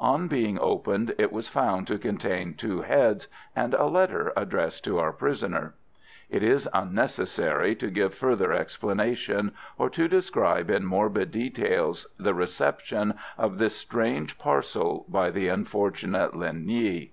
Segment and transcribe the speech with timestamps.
[0.00, 4.98] On being opened it was found to contain two heads and a letter addressed to
[4.98, 5.76] our prisoner.
[6.28, 13.14] It is unnecessary to give further explanations, or to describe in morbid details the reception
[13.38, 17.12] of this strange parcel by the unfortunate Linh Nghi.